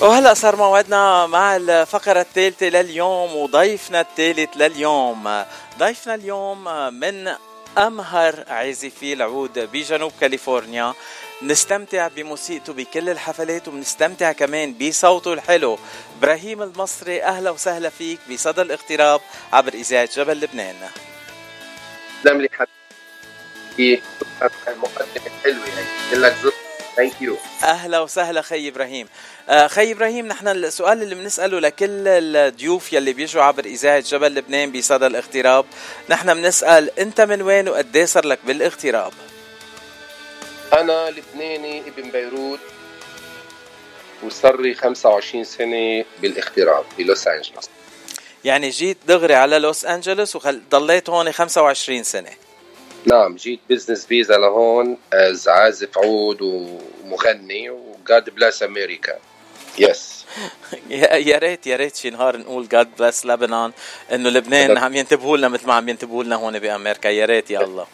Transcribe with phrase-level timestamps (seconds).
[0.00, 5.44] وهلا صار موعدنا مع الفقرة الثالثة لليوم وضيفنا الثالث لليوم.
[5.78, 7.34] ضيفنا اليوم من
[7.78, 10.94] أمهر عازفي العود بجنوب كاليفورنيا.
[11.42, 15.78] نستمتع بموسيقته بكل الحفلات وبنستمتع كمان بصوته الحلو.
[16.18, 19.20] إبراهيم المصري أهلا وسهلا فيك بصدى الاغتراب
[19.52, 20.76] عبر إذاعة جبل لبنان.
[22.22, 24.02] تسلم لي حبيبي
[24.68, 25.64] المقدمه حلوة
[26.10, 26.36] هي لك
[26.98, 29.08] thank you أهلا وسهلا خي إبراهيم.
[29.48, 34.72] آه خي إبراهيم نحن السؤال اللي بنسأله لكل الضيوف يلي بيجوا عبر إذاعة جبل لبنان
[34.72, 35.64] بصدى الاغتراب
[36.08, 39.12] نحن بنسأل أنت من وين وقد صار لك بالاغتراب؟
[40.72, 42.60] أنا لبناني ابن بيروت
[44.22, 47.68] وصار لي 25 سنة بالاغتراب بلوس أنجلوس.
[48.44, 52.30] يعني جيت دغري على لوس أنجلوس وضليت هون 25 سنة.
[53.06, 59.18] نعم جيت business visa لهون as عازف عود ومغني و God bless أمريكا
[59.78, 60.24] yes
[60.90, 63.72] يا ريت يا ريت شي نهار نقول God bless لبنان
[64.12, 67.08] إنه لبنان عم ينتبهوا لنا مثل ما عم ينتبهوا لنا هون بأمريكا.
[67.08, 67.86] يا ريت يا الله.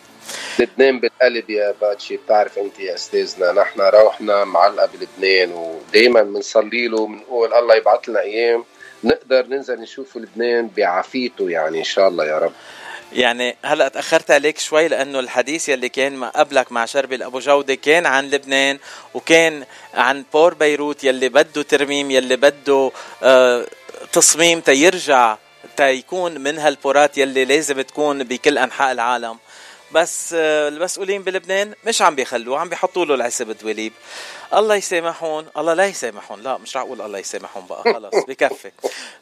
[0.59, 7.07] لبنان بالقلب يا باتشي بتعرف أنت يا أستاذنا نحن روحنا معلقة بلبنان ودائما بنصلي له
[7.07, 8.65] بنقول الله يبعث لنا أيام
[9.05, 12.53] نقدر ننزل نشوف لبنان بعافيته يعني إن شاء الله يا رب.
[13.13, 17.75] يعني هلا تأخرت عليك شوي لأنه الحديث يلي كان ما قبلك مع شربل ابو جودة
[17.75, 18.79] كان عن لبنان
[19.15, 22.91] وكان عن بور بيروت يلي بده ترميم يلي بده
[23.23, 23.67] آه
[24.13, 25.37] تصميم تيرجع
[25.77, 29.39] تيكون من هالبورات يلي لازم تكون بكل أنحاء العالم.
[29.93, 33.93] بس آه، المسؤولين بلبنان مش عم بيخلوه عم بيحطوا له العسب الدوليب
[34.55, 38.71] الله يسامحون الله لا يسامحون لا مش رح أقول الله يسامحهم بقى خلص بكفي.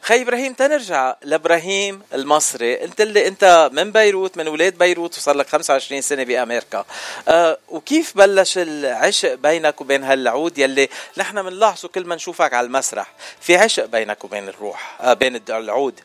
[0.03, 2.85] خي إبراهيم تنرجع لإبراهيم المصري.
[2.85, 6.85] انت اللي أنت من بيروت من ولاد بيروت وصار لك 25 سنة بأمريكا.
[7.29, 13.13] أه وكيف بلش العشق بينك وبين هالعود يلي نحن بنلاحظه كل ما نشوفك على المسرح؟
[13.41, 16.01] في عشق بينك وبين الروح أه بين العود.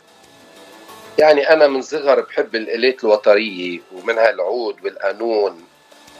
[1.19, 5.63] يعني أنا من صغر بحب الآلات الوترية ومنها العود والقانون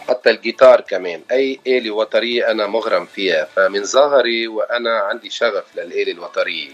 [0.08, 1.22] حتى الجيتار كمان.
[1.30, 3.48] أي آلة وترية أنا مغرم فيها.
[3.56, 6.70] فمن صغري وأنا عندي شغف للآلة الوترية.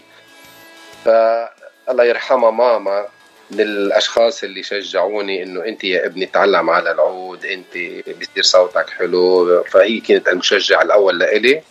[1.04, 3.08] فالله يرحمها ماما
[3.50, 7.74] من الأشخاص اللي شجعوني إنه أنت يا ابني تعلم على العود أنت
[8.06, 9.64] بيصير صوتك حلو.
[9.64, 11.62] فهي كانت المشجع الأول لإلي.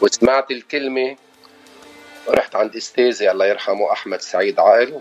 [0.00, 1.16] وسمعت الكلمة
[2.28, 5.00] رحت عند أستاذي الله يرحمه أحمد سعيد عقل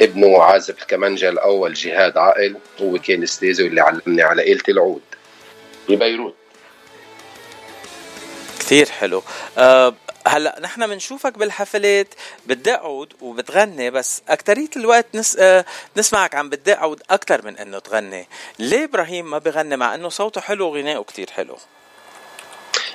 [0.00, 5.02] ابنه عازف الكمانجا الأول جهاد عقل هو كان استاذي واللي علمني على آلة العود.
[5.88, 6.34] ببيروت.
[8.58, 9.22] كثير حلو.
[9.58, 9.94] أه
[10.26, 12.14] هلأ نحن بنشوفك بالحفلات
[12.46, 15.36] بتدق عود وبتغني بس اكثريه الوقت نس...
[15.36, 15.64] أه
[15.96, 18.28] نسمعك عم بتدق عود أكثر من إنه تغني.
[18.58, 21.56] ليه إبراهيم ما بغني مع إنه صوته حلو وغنائه كثير حلو؟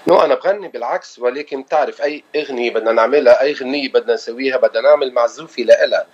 [0.07, 4.81] نو أنا بغني بالعكس ولكن بتعرف أي أغنية بدنا نعملها أي غنيه بدنا نسويها بدنا
[4.81, 6.07] نعمل معزوفه لها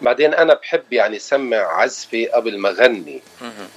[0.00, 3.22] بعدين أنا بحب يعني سمع عزفي قبل ما غني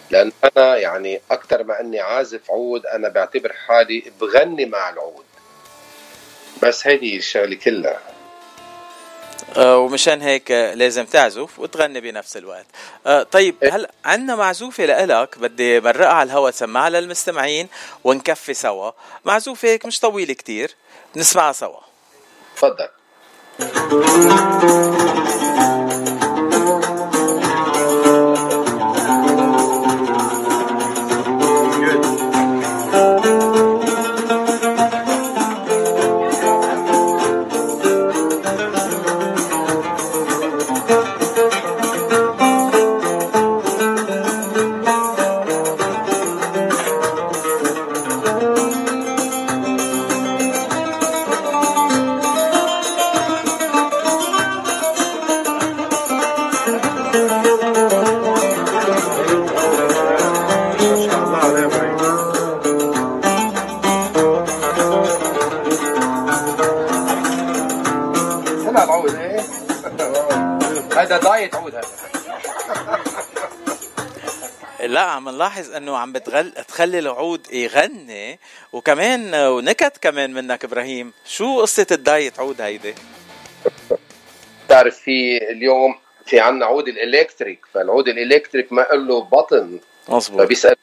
[0.09, 5.25] لأن أنا يعني أكثر ما إني عازف عود أنا بعتبر حالي بغني مع العود.
[6.63, 8.00] بس هذه الشغلة كلها.
[9.57, 12.66] آه ومشان هيك لازم تعزف وتغني بنفس الوقت.
[13.07, 13.75] آه طيب إيه.
[13.75, 17.67] هلا عندنا معزوفة لإلك؟ بدي برقها على الهواء تسمعها للمستمعين
[18.03, 18.91] ونكفي سوا.
[19.25, 20.75] معزوفة هيك مش طويلة كتير.
[21.16, 21.79] نسمعها سوا.
[22.56, 22.89] تفضل.
[75.24, 78.40] عم نلاحظ إنه عم بتغل تخلي العود يغني
[78.74, 81.13] وكمان ونكت كمان منك إبراهيم.
[81.25, 82.95] شو قصة ال diet عود هيدي؟
[84.66, 85.95] بتعرف في اليوم
[86.25, 89.80] في عنا عود ال electric فالعود ال electric ما له بطن
[90.10, 90.42] مظبوط.
[90.42, 90.75] فبيسأل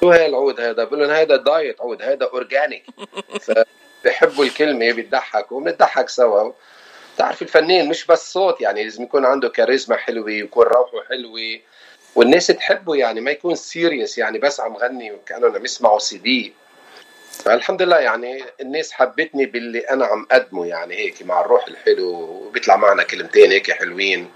[0.00, 2.84] شو هي العود هذا بقول لهم هذا diet عود هذا organic.
[3.44, 6.52] فبحبوا الكلمة بيضحكوا وبنضحك سوا.
[7.14, 11.60] بتعرف الفنان مش بس صوت يعني لازم يكون عنده كاريزما حلوة ويكون روحه حلوة.
[12.14, 16.52] والناس تحبه يعني ما يكون serious يعني بس عم غني وكأنه عم يسمعوا سي دي
[17.46, 22.76] الحمد لله يعني الناس حبتني باللي أنا عم قدمه يعني هيك مع الروح الحلو وبيطلع
[22.76, 24.30] معنا كلمتين هيك حلوين.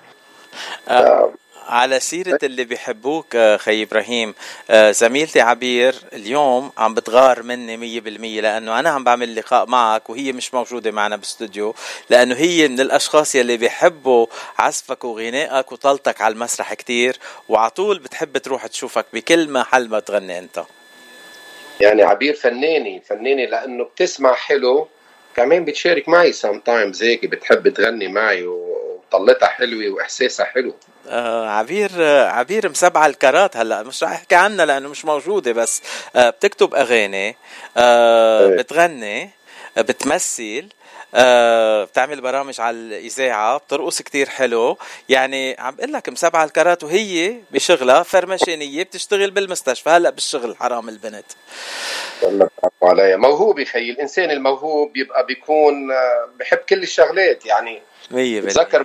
[0.88, 1.32] آه.
[1.68, 4.34] على سيرة اللي بيحبوك آه، خي إبراهيم.
[4.70, 10.10] آه، زميلتي عبير اليوم عم بتغار مني مية بالمية لأنه أنا عم بعمل لقاء معك
[10.10, 11.74] وهي مش موجودة معنا باستوديو
[12.10, 14.26] لأنه هي من الأشخاص يلي بيحبوا
[14.58, 17.18] عزفك وغنائك وطلتك على المسرح كتير
[17.48, 20.64] وعطول بتحب تروح تشوفك بكل محل ما تغني أنت.
[21.80, 24.88] يعني عبير فنانة فنانة لأنه بتسمع حلو
[25.36, 28.42] كمان بتشارك معي سام تايمز هيك بتحب تغني معي
[29.12, 30.74] وطلتها حلوة وإحساسها حلو.
[31.08, 35.82] آه عبير آه عبير مسبعة الكرات هلا مش رح احكي عنها لأنه مش موجودة بس
[36.16, 37.36] آه بتكتب أغاني
[37.76, 38.56] آه إيه.
[38.56, 39.30] بتغني
[39.78, 40.68] آه بتمثل
[41.14, 44.78] آه بتعمل برامج على الإذاعة بترقص كتير حلو.
[45.08, 51.24] يعني عم بقول لك مسبعة الكرات وهي بشغلها فرمشانيه بتشتغل بالمستشفى هلا بالشغل حرام البنت.
[52.22, 52.48] والله
[52.82, 58.84] علي موهوب خي الانسان الموهوب بيبقى بيكون آه، بحب كل الشغلات يعني 100% بتذكر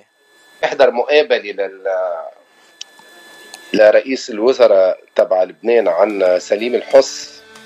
[0.64, 1.92] احضر مقابله لل
[3.74, 6.76] لرئيس الوزراء تبع لبنان عن سليم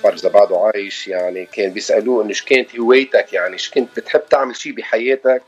[0.03, 4.55] بعرف اذا بعده عايش يعني كان بيسألوه إنه كانت هوايتك؟ يعني إيش كنت بتحب تعمل
[4.55, 5.41] شيء بحياتك؟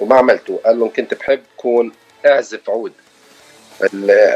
[0.00, 0.60] وما عملته.
[0.64, 1.92] قال لهم كنت بحب كون
[2.26, 2.92] أعزف عود.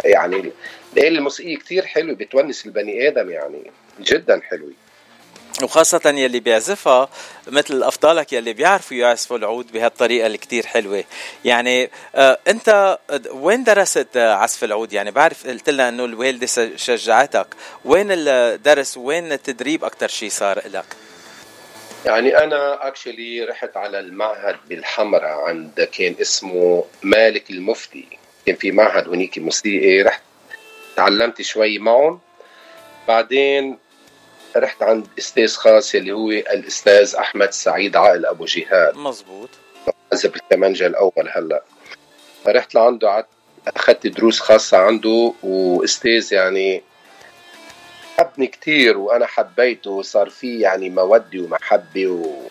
[0.05, 0.52] يعني
[0.96, 3.70] الآلة الموسيقية كثير حلوة بتونس البني آدم يعني
[4.00, 4.73] جدا حلوة.
[5.62, 7.08] وخاصة يلي بيعزفها
[7.47, 11.05] مثل أفضلك يلي بيعرفوا يعزفوا العود بهالطريقة اللي كتير حلوة.
[11.44, 12.99] يعني آه أنت
[13.31, 17.47] وين درست عزف العود؟ يعني بعرف قلت لنا أنه الوالدة شجعتك.
[17.85, 20.97] وين الدرس وين التدريب أكتر شيء صار لك؟
[22.06, 28.08] يعني أنا اكشلي رحت على المعهد بالحمرة عند كان اسمه مالك المفتي.
[28.47, 30.23] كان في معهد هنيك موسيقي رحت
[30.97, 32.20] تعلمت شوي معهم.
[33.08, 33.79] بعدين
[34.56, 38.97] رحت عند أستاذ خاص اللي هو الأستاذ أحمد سعيد عائل أبو جهاد.
[38.97, 39.50] مزبوط
[40.12, 41.62] عزف الكمانجا الأول هلأ.
[42.44, 43.26] فرحت لعنده
[43.76, 46.82] أخذت دروس خاصة عنده وأستاذ يعني
[48.19, 52.43] حبني كثير وأنا حبيته وصار في يعني موده ومحبة و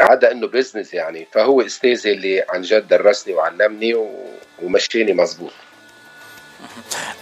[0.00, 1.26] عدا إنه business يعني.
[1.32, 4.06] فهو استاذي اللي عن جد درسني وعلمني
[4.62, 5.52] ومشيني مزبوط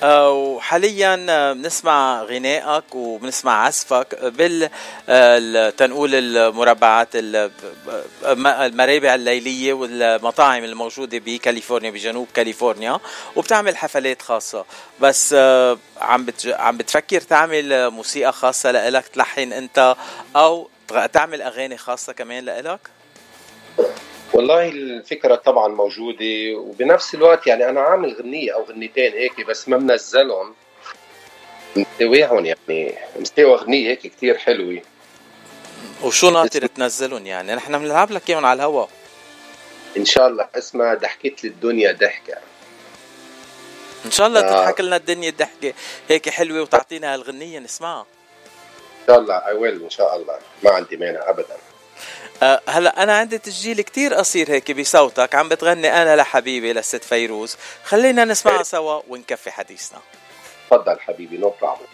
[0.02, 4.70] وحاليا آه، بنسمع غنائك وبنسمع عزفك بال
[5.08, 7.08] آه، تنقول المربعات
[8.24, 13.00] المرابع الليلية والمطاعم الموجودة بكاليفورنيا بجنوب كاليفورنيا
[13.36, 14.64] وبتعمل حفلات خاصة
[15.00, 15.34] بس
[16.00, 19.96] عم عم بتفكر تعمل موسيقى خاصة لإلك تلحن أنت
[20.36, 20.70] أو
[21.12, 22.80] تعمل أغاني خاصة كمان لإلك؟
[24.38, 29.76] والله الفكرة طبعا موجودة وبنفس الوقت يعني أنا عامل غنية أو غنيتين هيك بس ما
[29.78, 30.54] منزلهم.
[31.76, 34.82] مستواهم يعني مستوى غنية هيك كتير حلوة.
[36.02, 38.88] وشو ناطر تنزلهم يعني؟ نحن بنلعب لك إياهم على الهواء
[39.96, 40.48] إن شاء الله.
[40.54, 42.38] اسمها ضحكت للدنيا ضحكة.
[44.06, 44.42] إن شاء الله آه.
[44.42, 45.72] تضحك لنا الدنيا ضحكة
[46.08, 48.06] هيك حلوة وتعطينا هالغنية نسمعها.
[49.00, 49.34] إن شاء الله.
[49.34, 50.38] I will إن شاء الله.
[50.64, 51.56] ما عندي مانع ابدا.
[52.42, 55.34] أه هلا أنا عندي تسجيل كتير قصير هيك بصوتك.
[55.34, 57.56] عم بتغني أنا لحبيبي لست فيروز.
[57.84, 59.98] خلينا نسمعها سوا ونكفي حديثنا.
[60.70, 61.86] تفضل حبيبي no problem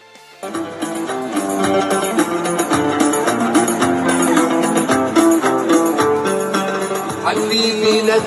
[7.25, 8.17] حبيبي لا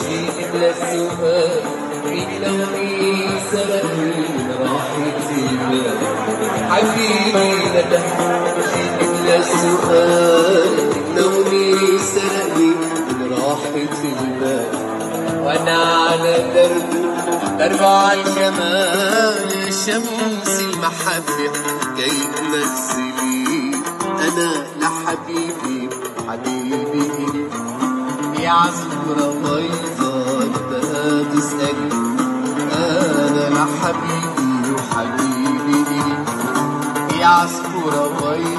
[0.00, 1.62] جيت للسؤال
[2.04, 4.12] في لوني سرقني
[4.60, 5.42] راحتي
[6.70, 8.00] حبيبي لا
[8.74, 10.97] جيت للسؤال نومي
[12.02, 12.66] سرقني
[13.10, 13.74] من راحة
[14.22, 14.88] البال
[15.44, 16.90] وأنا على درب
[17.58, 21.50] درب الجمال شمس المحبة
[21.96, 23.72] كي تمثلي
[24.20, 24.50] أنا
[24.80, 25.88] لحبيبي
[26.28, 27.48] حبيبي
[28.42, 31.88] يا عصفورة بيضة بدها تسألي
[32.72, 35.84] أنا لحبيبي وحبيبي
[37.20, 38.57] يا عصفورة بيضة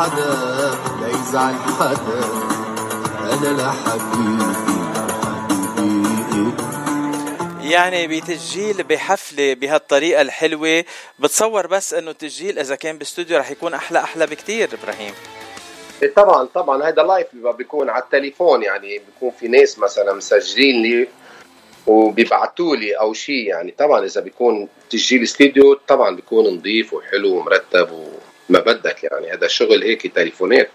[0.00, 0.34] حدا
[1.00, 2.24] لا يزعل حدا
[3.32, 4.50] أنا لحبيبي
[7.70, 10.84] يعني بتسجيل بحفلة بهالطريقة الحلوة
[11.18, 15.14] بتصور بس إنه التسجيل إذا كان باستوديو رح يكون أحلى أحلى بكتير إبراهيم.
[16.02, 16.88] إيه طبعا طبعا.
[16.88, 17.26] هذا live
[17.58, 21.08] بيكون على التليفون يعني بيكون في ناس مثلا مسجلين لي
[21.86, 27.92] وبيبعتوا لي أو شيء يعني طبعا إذا بيكون تسجيل استديو طبعا بيكون نظيف وحلو ومرتب
[27.92, 28.09] و
[28.50, 30.70] ما بدك يعني هذا شغل هيك تليفونات.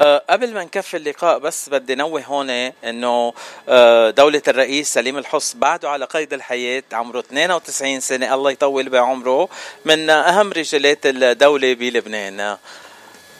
[0.00, 3.32] أه قبل ما نكفي اللقاء بس بدي نوه هون إنه
[3.68, 9.48] أه دولة الرئيس سليم الحص بعده على قيد الحياة عمره 92 سنة الله يطول بعمره
[9.84, 12.56] من أهم رجالات الدولة بلبنان.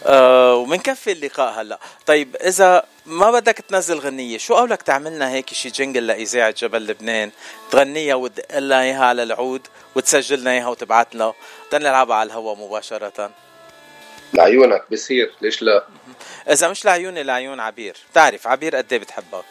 [0.07, 1.79] أه ومنكفي اللقاء هلأ.
[2.07, 7.31] طيب إذا ما بدك تنزل غنية شو قولك تعملنا هيك شي جنجل لإذاعة جبل لبنان؟
[7.71, 11.33] تغنيها وتدق لنا إياها على العود وتسجلنا إياها وتبعت لنا
[11.71, 13.31] تنلعبها على الهواء مباشرة.
[14.35, 15.85] لعيونك بصير ليش لا؟
[16.53, 17.97] إذا مش لعيوني لعيون عبير.
[18.13, 19.45] بتعرف عبير قد إيه بتحبك؟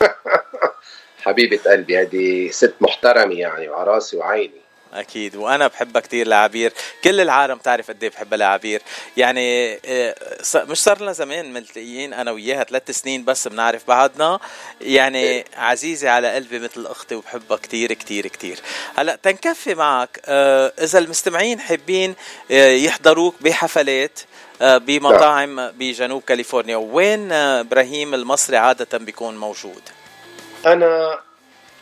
[1.24, 4.63] حبيبة قلبي هذه ست محترمة يعني وعلى راسي وعيني.
[4.94, 5.36] أكيد.
[5.36, 6.72] وأنا بحبها كثير لعبير.
[7.04, 8.82] كل العالم تعرف قد إيه بحبها لعبير.
[9.16, 10.14] يعني آه،
[10.54, 14.38] مش صار لنا زمان ملتقيين أنا وياها ثلاث سنين بس بنعرف بعضنا.
[14.80, 15.44] يعني إيه.
[15.56, 18.58] عزيزة على قلبي مثل أختي وبحبها كثير كثير كثير
[18.96, 22.14] هلأ تنكفي معك آه، إذا المستمعين حابين
[22.50, 24.20] آه، يحضروك بحفلات
[24.60, 25.70] بمطاعم نعم.
[25.70, 29.82] بجنوب كاليفورنيا وين إبراهيم المصري عادة بيكون موجود؟
[30.66, 31.20] أنا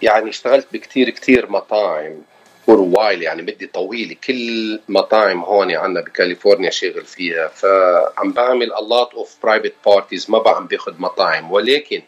[0.02, 2.22] يعني اشتغلت بكتير كتير مطاعم.
[2.66, 4.16] for while يعني مدة طويلة.
[4.26, 7.48] كل مطاعم هون عنا بكاليفورنيا شاغل فيها.
[7.48, 12.02] فعم بعمل lot of private parties ما بقى عم باخذ مطاعم ولكن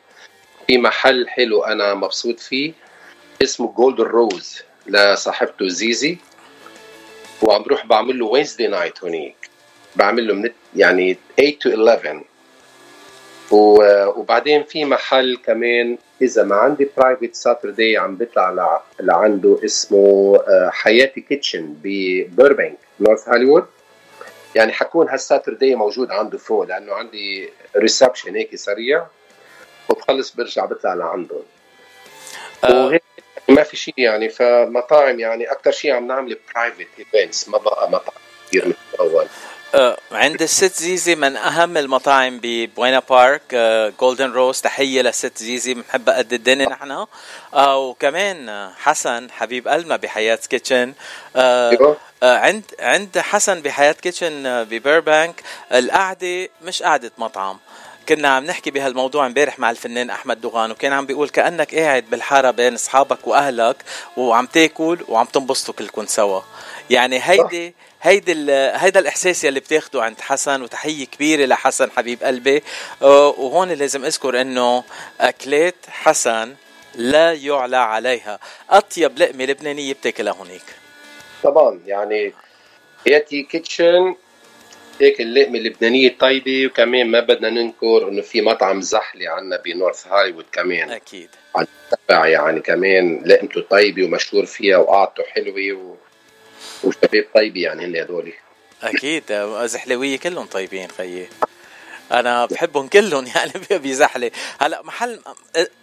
[0.66, 2.72] في محل حلو أنا مبسوط فيه
[3.42, 6.18] اسمه Golden Rose لصاحبته زيزي.
[7.42, 9.36] وعم بروح بعمل له Wednesday night هونيك.
[9.96, 12.24] بعمل له من يعني 8 to 11
[13.50, 21.20] وبعدين في محل كمان إذا ما عندي private Saturday عم بيطلع لعنده اسمه آه، Hayat
[21.20, 23.64] Kitchen ببيربنك نورث هوليوود
[24.54, 29.06] يعني حكون هال Saturday موجود عنده فوق لأنه عندي reception هيك سريع.
[29.88, 31.42] وبخلص برجع بطلع لعندهم
[32.64, 32.86] أه.
[32.86, 33.02] وهيك
[33.48, 38.18] ما في شيء يعني فمطاعم يعني أكثر شيء عم نعمل private events ما بقى مطاعم
[38.46, 39.26] كثير مثل الأول
[40.12, 43.54] عند الست زيزي من أهم المطاعم ببوينا بارك
[44.00, 47.06] Golden Rose تحية لست زيزي بنحبها قد الدنيا نحن
[47.54, 50.92] آه، وكمان حسن حبيب قلبنا بحياة Kitchen.
[51.36, 57.58] آه، عند عند حسن بحياة Kitchen ببيربانك القعدة مش قعدة مطعم.
[58.08, 62.50] كنا عم نحكي بهالموضوع امبارح مع الفنان أحمد دوغان وكان عم بيقول كأنك قاعد بالحارة
[62.50, 63.76] بين أصحابك وأهلك
[64.16, 66.40] وعم تاكل وعم تنبسطوا كلكم سوا.
[66.90, 72.62] يعني هيدي هيدي هيدا الإحساس يلي بتاخده عند حسن وتحية كبيرة لحسن حبيب قلبي.
[73.02, 74.84] آه، وهون لازم أذكر إنه
[75.20, 76.54] أكلات حسن
[76.94, 78.38] لا يعلى عليها.
[78.70, 80.64] أطيب لقمة لبنانية بتاكلها هونيك
[81.42, 82.32] طبعا يعني
[83.06, 84.14] ياتي كيتشن
[85.00, 90.44] هيك اللقمة اللبنانية طيبه وكمان ما بدنا ننكر إنه في مطعم زحلي عنا بنورث هايوود
[90.52, 90.90] كمان.
[90.90, 91.28] أكيد.
[92.10, 95.94] يعني كمان لقمته طيبة ومشهور فيها وقعدته حلوة و...
[96.84, 98.32] وشباب طيبة يعني هن هدول
[98.82, 99.32] أكيد.
[99.64, 101.28] زحلوية كلهم طيبين خيي.
[102.12, 104.30] أنا بحبهم كلهم يعني بزحلة.
[104.60, 105.20] هلا محل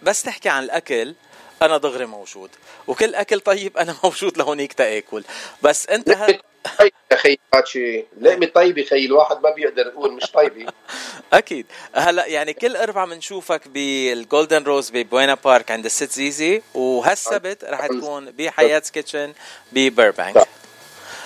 [0.02, 1.14] بس تحكي عن الأكل.
[1.62, 2.50] أنا دغري موجود.
[2.86, 5.24] وكل أكل طيب أنا موجود لهونيك تأكل.
[5.62, 6.38] بس أنت ه...
[6.78, 10.66] طيب يا خي شيء لقمه طيبه خي الواحد ما بيقدر يقول مش طيبه
[11.32, 11.66] أكيد.
[11.94, 17.86] هلأ يعني كل أربعة بنشوفك بال Golden Rose ببوينا بارك عند الست زيزي وهالسبت رح
[17.86, 19.32] تكون بحياة Kitchen
[19.72, 20.48] ببيربانك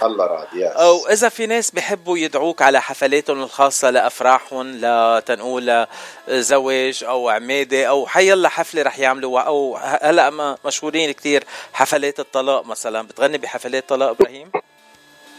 [0.03, 5.87] الله راضي أو إذا في ناس بحبوا يدعوك على حفلاتهم الخاصة لأفراحهم لتنقول
[6.29, 13.03] زواج أو عمادة أو حيلا حفلة رح يعملوا أو هلأ مشهورين كثير حفلات الطلاق مثلا.
[13.03, 14.51] بتغني بحفلات طلاق إبراهيم؟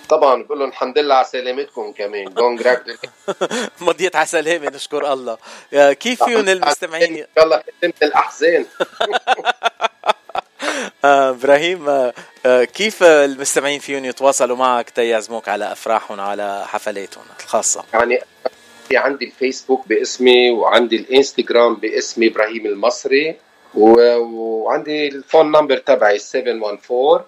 [0.10, 2.34] طبعا بقول لهم الحمد لله على سلامتكم كمان.
[3.82, 5.38] مضيت على سلامة نشكر الله.
[5.94, 8.66] كيف فيهم المستمعين؟ يلا خدمت الأحزان.
[11.06, 12.14] آه، إبراهيم آه،
[12.46, 18.20] آه، كيف المستمعين فيهم يتواصلوا معك تيعزموك على أفراحهم على حفلاتهم الخاصة؟ يعني
[18.94, 23.36] عندي الفيسبوك باسمي وعندي الإنستغرام باسمي إبراهيم المصري
[23.76, 27.26] وعندي ال phone number تبعي 714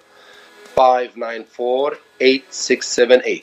[0.78, 3.42] 594 8678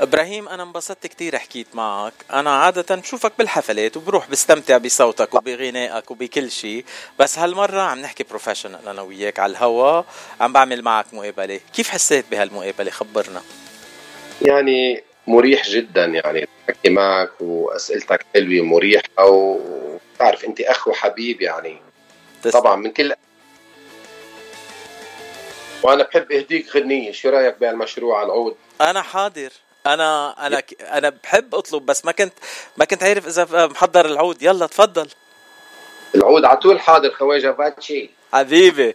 [0.00, 2.12] إبراهيم أنا انبسطت كثير حكيت معك.
[2.32, 6.84] أنا عادة بشوفك بالحفلات وبروح بستمتع بصوتك وبغنائك وبكل شيء.
[7.18, 10.02] بس هالمرة عم نحكي professional أنا وياك على الهوا.
[10.40, 11.60] عم بعمل معك مقابلة.
[11.74, 13.42] كيف حسيت بهالمقابلة؟ خبرنا.
[14.42, 21.76] يعني مريح جدا يعني أحكي معك وأسئلتك حلوة ومريحة وبتعرف أنت اخ وحبيب يعني.
[22.52, 23.12] طبعا من كل
[25.82, 27.12] وأنا بحب اهديك غنية.
[27.12, 29.50] شو رأيك بهالمشروع على العود؟ أنا حاضر.
[29.86, 32.32] أنا أنا أنا بحب أطلب بس ما كنت
[32.76, 34.42] ما كنت عارف إذا محضر العود.
[34.42, 35.08] يلا تفضل.
[36.14, 38.94] العود على طول حاضر خواجه باتشي حبيبي.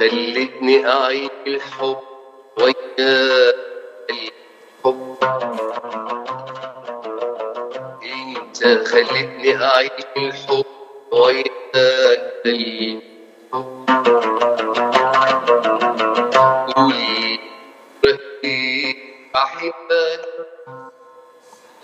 [0.00, 1.96] خلتني أعيش الحب
[2.56, 3.00] وياك
[4.10, 5.16] الحب.
[8.02, 10.64] إنت خلتني أعيش الحب
[11.12, 13.00] وياك الحب.
[16.76, 17.38] قولي
[19.34, 20.26] بحبك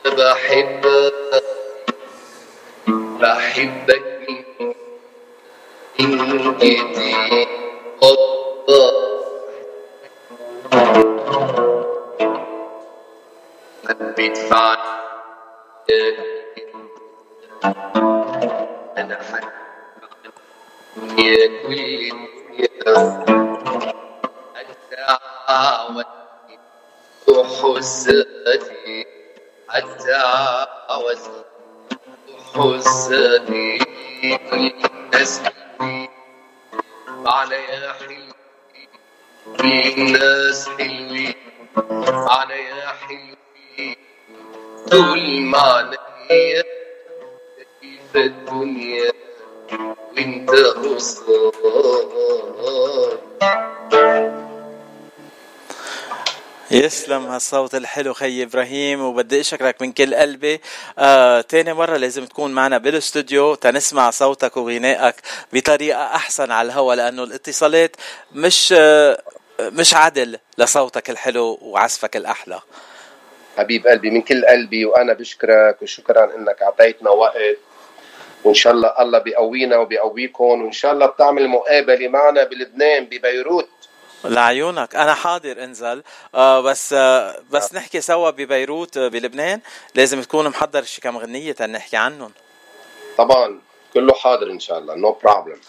[0.06, 1.14] بحبك
[3.20, 4.04] بحبك
[6.00, 7.65] من جديد
[14.18, 14.76] بدفع
[18.98, 19.44] أنا حد
[21.18, 22.12] يا كل
[24.56, 26.04] الدعوة
[27.62, 29.06] حسني
[29.76, 31.44] الدعوة
[32.54, 33.78] حسني
[34.50, 35.40] كل الناس
[37.30, 38.32] حلوين
[39.60, 41.34] كل الناس حلوين
[42.08, 43.96] على يا حلوين
[44.90, 45.98] طول معنا
[46.30, 46.62] هي
[47.80, 49.12] كيف الدنيا؟
[50.16, 52.06] وانت قصاد
[56.76, 60.60] يسلم هالصوت الحلو خي إبراهيم وبدي أشكرك من كل قلبي.
[60.98, 65.14] آه، تاني مرة لازم تكون معنا بالاستوديو تنسمع صوتك وغنائك
[65.52, 67.96] بطريقة أحسن على الهواء لأنه الاتصالات
[68.32, 69.22] مش آه،
[69.60, 72.60] مش عدل لصوتك الحلو وعزفك الأحلى.
[73.58, 77.56] حبيب قلبي من كل قلبي وأنا بشكرك وشكرا إنك أعطيتنا وقت.
[78.44, 83.68] وإن شاء الله الله بيقوينا وبيقويكم وإن شاء الله بتعمل مقابلة معنا بلبنان ببيروت.
[84.28, 84.94] لعيونك.
[84.94, 86.02] أنا حاضر انزل.
[86.34, 89.60] آه بس آه بس نحكي سوا ببيروت آه بلبنان.
[89.94, 92.32] لازم تكون محضر شي كم غنية تنحكي عنهم.
[93.18, 93.60] طبعا.
[93.94, 94.94] كله حاضر إن شاء الله.
[94.94, 95.60] no no problem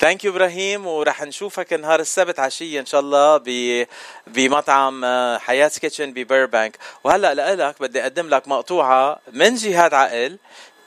[0.00, 0.86] Thank you إبراهيم.
[0.86, 3.86] ورح نشوفك نهار السبت عشية إن شاء الله ب
[4.26, 10.38] بمطعم آه، حياة Kitchen ببيربانك وهلأ لك بدي أقدم لك مقطوعة من جهاد عقل.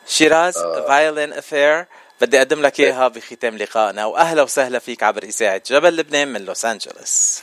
[0.07, 1.85] شيراز Violin Affair
[2.21, 6.65] بدي أقدم لك إياها بختام لقائنا وأهلا وسهلا فيك عبر إذاعة جبل لبنان من لوس
[6.65, 7.41] أنجلوس.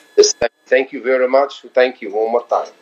[0.71, 1.65] Thank you very much.
[1.75, 2.73] Thank you one more time.